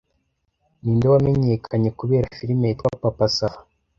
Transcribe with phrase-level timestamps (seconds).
[0.81, 3.61] Ninde wamenyekanye kubera filime yitwa Papa sava